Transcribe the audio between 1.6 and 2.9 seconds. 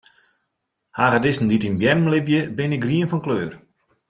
yn beammen libje, binne